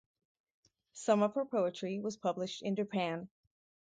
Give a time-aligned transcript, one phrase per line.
[0.93, 3.29] Some of her poetry was published in Japan.